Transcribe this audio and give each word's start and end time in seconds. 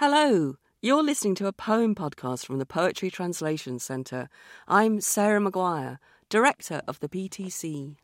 Hello, 0.00 0.54
you're 0.80 1.02
listening 1.02 1.34
to 1.34 1.48
a 1.48 1.52
poem 1.52 1.92
podcast 1.92 2.46
from 2.46 2.60
the 2.60 2.64
Poetry 2.64 3.10
Translation 3.10 3.80
Centre. 3.80 4.28
I'm 4.68 5.00
Sarah 5.00 5.40
Maguire, 5.40 5.98
Director 6.28 6.82
of 6.86 7.00
the 7.00 7.08
PTC. 7.08 7.96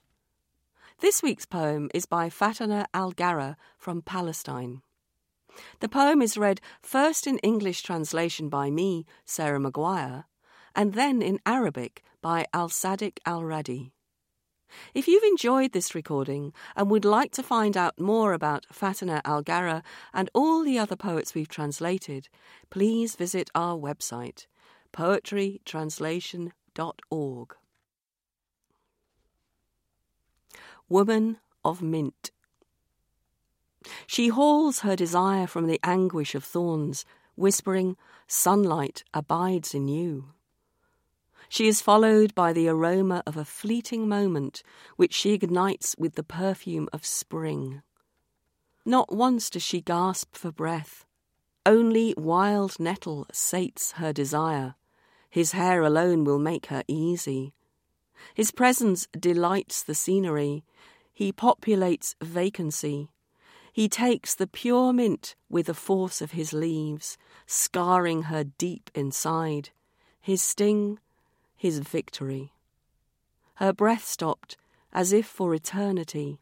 This 0.99 1.23
week's 1.23 1.47
poem 1.47 1.93
is 1.95 2.05
by 2.05 2.31
Fatana 2.31 2.87
Algara 2.93 3.55
from 3.79 4.03
Palestine. 4.03 4.83
The 5.79 5.89
poem 5.89 6.21
is 6.21 6.37
read 6.37 6.61
first 6.83 7.29
in 7.29 7.39
English 7.45 7.85
translation 7.85 8.49
by 8.49 8.71
me, 8.71 9.07
Sarah 9.25 9.61
Maguire, 9.61 10.25
and 10.75 10.95
then 10.95 11.23
in 11.23 11.39
Arabic 11.47 12.03
by 12.21 12.47
Al 12.53 12.71
Sadiq 12.71 13.19
Al 13.25 13.43
Radi. 13.43 13.94
If 14.95 15.09
you've 15.09 15.25
enjoyed 15.25 15.73
this 15.73 15.95
recording 15.95 16.53
and 16.77 16.91
would 16.91 17.05
like 17.05 17.33
to 17.33 17.43
find 17.43 17.77
out 17.77 17.99
more 17.99 18.33
about 18.33 18.67
Fatana 18.73 19.21
Algara 19.23 19.83
and 20.13 20.31
all 20.35 20.63
the 20.63 20.79
other 20.79 20.97
poets 20.97 21.35
we've 21.35 21.49
translated, 21.49 22.29
please 22.71 23.17
visit 23.17 23.51
our 23.55 23.77
website, 23.77 24.47
poetrytranslation.org. 24.93 27.57
Woman 30.89 31.39
of 31.65 31.83
Mint. 31.83 32.31
She 34.07 34.29
hauls 34.29 34.81
her 34.81 34.97
desire 34.97 35.47
from 35.47 35.67
the 35.67 35.81
anguish 35.83 36.35
of 36.35 36.45
thorns, 36.45 37.05
whispering, 37.37 37.97
Sunlight 38.27 39.05
abides 39.13 39.75
in 39.75 39.89
you. 39.89 40.33
She 41.49 41.69
is 41.69 41.81
followed 41.81 42.35
by 42.35 42.53
the 42.53 42.69
aroma 42.69 43.23
of 43.27 43.37
a 43.37 43.45
fleeting 43.45 44.09
moment, 44.09 44.63
which 44.97 45.15
she 45.15 45.33
ignites 45.33 45.95
with 45.99 46.15
the 46.15 46.23
perfume 46.23 46.89
of 46.93 47.05
spring. 47.07 47.83
Not 48.85 49.15
once 49.15 49.51
does 49.51 49.63
she 49.63 49.81
gasp 49.81 50.37
for 50.37 50.53
breath. 50.53 51.07
Only 51.67 52.15
wild 52.17 52.79
nettle 52.79 53.27
sates 53.33 53.93
her 53.93 54.13
desire. 54.13 54.75
His 55.31 55.53
hair 55.53 55.83
alone 55.83 56.25
will 56.25 56.39
make 56.39 56.67
her 56.67 56.85
easy. 56.87 57.55
His 58.35 58.51
presence 58.51 59.09
delights 59.19 59.83
the 59.83 59.95
scenery. 59.95 60.65
He 61.13 61.33
populates 61.33 62.15
vacancy. 62.23 63.09
He 63.73 63.89
takes 63.89 64.35
the 64.35 64.47
pure 64.47 64.93
mint 64.93 65.35
with 65.49 65.67
the 65.67 65.75
force 65.75 66.21
of 66.21 66.33
his 66.33 66.53
leaves, 66.53 67.17
scarring 67.47 68.25
her 68.25 68.45
deep 68.45 68.91
inside. 68.95 69.71
His 70.21 70.43
sting 70.43 71.01
his 71.64 71.80
victory. 71.80 72.52
Her 73.56 73.74
breath 73.74 74.06
stopped, 74.06 74.58
as 74.94 75.14
if 75.14 75.26
for 75.26 75.54
eternity. 75.54 76.40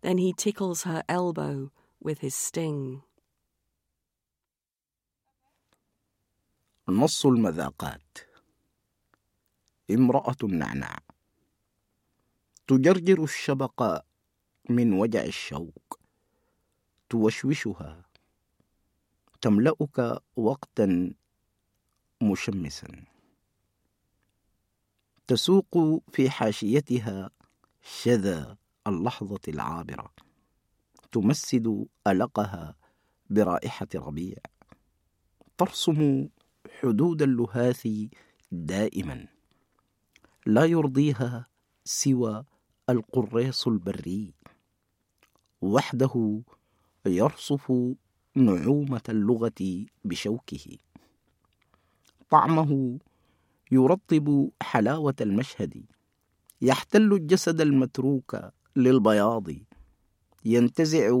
Then 0.00 0.18
he 0.18 0.32
tickles 0.32 0.82
her 0.84 1.02
elbow 1.08 1.70
with 2.00 2.18
his 2.20 2.34
sting. 2.34 3.02
نص 6.88 7.26
المذاقات 7.26 8.18
امرأة 9.90 10.36
النعناع 10.42 10.98
تجرجر 12.66 13.24
الشبق 13.24 14.02
من 14.70 14.92
وجع 14.92 15.24
الشوق 15.24 16.00
توشوشها 17.10 18.04
تملأك 19.40 20.22
وقتا 20.36 21.14
مشمسا 22.22 23.04
تسوق 25.27 26.01
في 26.11 26.29
حاشيتها 26.29 27.29
شذا 27.81 28.57
اللحظة 28.87 29.39
العابرة. 29.47 30.13
تمسد 31.11 31.85
ألقها 32.07 32.75
برائحة 33.29 33.87
ربيع 33.95 34.37
ترسم 35.57 36.27
حدود 36.79 37.21
اللهاث 37.21 37.87
دائما. 38.51 39.27
لا 40.45 40.65
يرضيها 40.65 41.47
سوى 41.85 42.43
القريص 42.89 43.67
البري. 43.67 44.33
وحده 45.61 46.41
يرصف 47.05 47.73
نعومة 48.35 49.01
اللغة 49.09 49.85
بشوكه. 50.05 50.77
طعمه 52.29 52.99
يرطب 53.71 54.49
حلاوة 54.61 55.15
المشهد. 55.21 55.85
يحتل 56.61 57.13
الجسد 57.13 57.61
المتروك 57.61 58.37
للبياض. 58.75 59.47
ينتزع 60.45 61.11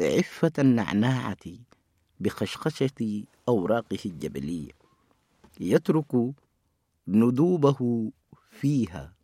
عفة 0.00 0.52
النعناعة 0.58 1.46
بخشخشة 2.20 3.24
أوراقه 3.48 3.98
الجبلية 4.06 4.70
يترك 5.60 6.34
ندوبه 7.08 8.10
فيها. 8.50 9.14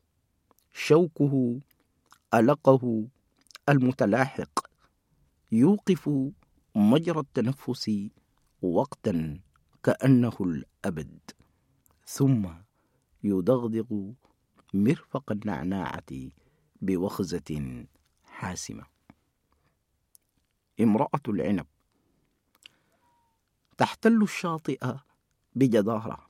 شوكه 0.73 1.61
ألقه 2.35 3.07
المتلاحق. 3.69 4.67
يوقف 5.53 6.11
مجرى 6.75 7.21
التنفس 7.21 7.91
وقتا 8.63 9.41
كأنه 9.83 10.37
الأبد. 10.41 11.19
ثم 12.07 12.49
يدغدغ 13.25 14.13
مرفق 14.75 15.33
النعناعة 15.33 16.31
بوخزة 16.83 17.85
حاسمة. 18.25 18.87
امرأة 20.81 21.25
العنب 21.29 21.67
تحتل 23.79 24.23
الشاطئ 24.23 24.95
بجدارة 25.55 26.27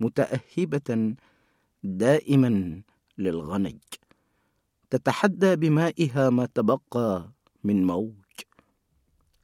متأهبة 0.00 1.14
دائما 1.82 2.82
للغنج 3.18 3.78
تتحدى 4.90 5.56
بمائها 5.56 6.30
ما 6.30 6.46
تبقى 6.46 7.32
من 7.64 7.86
موج 7.86 8.14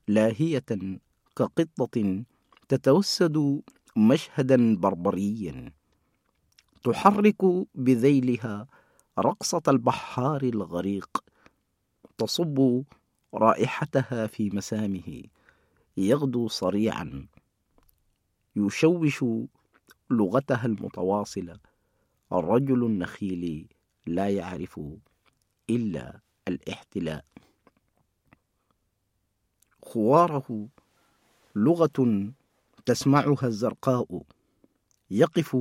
لاهية 0.08 0.98
كقطة 1.36 2.24
تتوسد 2.68 3.62
مشهدا 3.96 4.76
بربريا. 4.76 5.72
تحرك 6.84 7.44
بذيلها 7.74 8.66
رقصة 9.18 9.62
البحار 9.68 10.42
الغريق. 10.42 11.24
تصب 12.18 12.82
رائحتها 13.34 14.26
في 14.26 14.50
مسامه. 14.50 15.22
يغدو 15.96 16.48
صريعا. 16.48 17.26
يشوش 18.56 19.24
لغتها 20.10 20.66
المتواصلة. 20.66 21.58
الرجل 22.32 22.86
النخيل 22.86 23.66
لا 24.06 24.28
يعرف 24.28 24.80
إلا 25.70 26.20
الاحتلاء. 26.48 27.24
خواره 29.82 30.68
لغة 31.56 32.32
تسمعها 32.86 33.46
الزرقاء 33.46 34.22
يقف 35.10 35.56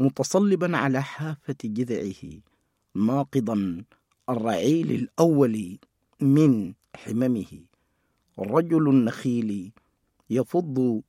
متصلبا 0.00 0.76
على 0.76 1.02
حافة 1.02 1.56
جذعه 1.64 2.40
ناقضا 2.94 3.84
الرعيل 4.28 4.90
الأول 4.90 5.78
من 6.20 6.74
حممه. 6.96 7.64
رجل 8.38 8.88
النخيل 8.88 9.72
يفض 10.30 11.02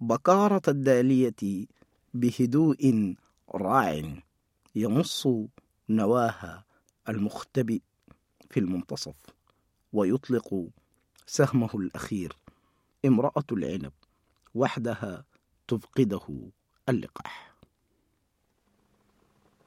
بكارة 0.00 0.62
الدالية 0.68 1.66
بهدوء 2.14 3.14
راع 3.54 4.02
يمص 4.74 5.28
نواها 5.88 6.64
المختبئ 7.08 7.80
في 8.50 8.60
المنتصف 8.60 9.14
ويطلق 9.92 10.68
سهمه 11.26 11.70
الأخير 11.74 12.36
امرأة 13.04 13.44
العنب. 13.52 13.92
وحدها 14.56 15.24
تفقده 15.68 16.50
اللقاح. 16.88 17.45